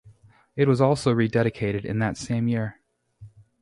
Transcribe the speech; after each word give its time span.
It 0.55 0.67
was 0.67 0.81
also 0.81 1.13
rededicated 1.13 1.85
in 1.85 1.99
that 1.99 2.17
same 2.17 2.47
year. 2.47 2.81